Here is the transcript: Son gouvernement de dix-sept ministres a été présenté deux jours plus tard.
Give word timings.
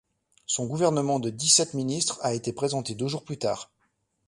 Son 0.47 0.65
gouvernement 0.65 1.19
de 1.19 1.29
dix-sept 1.29 1.75
ministres 1.75 2.17
a 2.23 2.33
été 2.33 2.51
présenté 2.53 2.95
deux 2.95 3.07
jours 3.07 3.23
plus 3.23 3.37
tard. 3.37 3.71